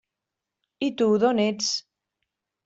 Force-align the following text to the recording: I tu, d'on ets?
I 0.87 0.89
tu, 1.01 1.09
d'on 1.25 1.43
ets? 1.45 1.69